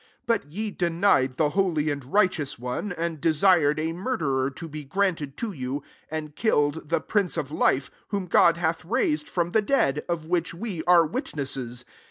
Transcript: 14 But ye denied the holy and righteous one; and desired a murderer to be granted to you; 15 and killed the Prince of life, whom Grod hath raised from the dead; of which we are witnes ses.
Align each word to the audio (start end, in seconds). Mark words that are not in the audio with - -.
14 0.25 0.25
But 0.25 0.51
ye 0.51 0.71
denied 0.71 1.37
the 1.37 1.49
holy 1.51 1.91
and 1.91 2.03
righteous 2.05 2.57
one; 2.57 2.91
and 2.91 3.21
desired 3.21 3.79
a 3.79 3.91
murderer 3.93 4.49
to 4.49 4.67
be 4.67 4.83
granted 4.83 5.37
to 5.37 5.51
you; 5.51 5.83
15 6.09 6.17
and 6.17 6.35
killed 6.35 6.89
the 6.89 6.99
Prince 7.01 7.37
of 7.37 7.51
life, 7.51 7.91
whom 8.07 8.27
Grod 8.27 8.57
hath 8.57 8.83
raised 8.83 9.29
from 9.29 9.51
the 9.51 9.61
dead; 9.61 10.03
of 10.09 10.25
which 10.25 10.55
we 10.55 10.83
are 10.85 11.05
witnes 11.05 11.51
ses. 11.51 11.85